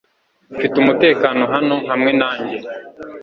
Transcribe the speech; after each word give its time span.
Ufite 0.53 0.75
umutekano 0.79 1.43
hano 1.53 1.75
hamwe 1.91 2.11
nanjye. 2.19 2.57